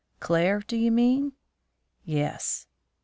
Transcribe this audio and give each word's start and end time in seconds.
"Claire, 0.19 0.61
do 0.61 0.75
you 0.77 0.91
mean?" 0.91 1.33
"Yes." 2.05 2.65